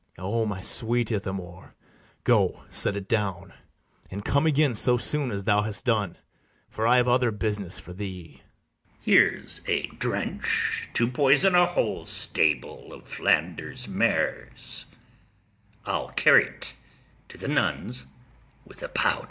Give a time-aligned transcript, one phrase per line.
[0.17, 1.75] O my sweet Ithamore,
[2.23, 3.53] go set it down;
[4.09, 6.17] And come again so soon as thou hast done,
[6.71, 8.41] For I have other business for thee.
[8.41, 8.99] ITHAMORE.
[9.01, 14.85] Here's a drench to poison a whole stable of Flanders mares:
[15.85, 16.73] I'll carry't
[17.27, 18.07] to the nuns
[18.65, 19.19] with a powder.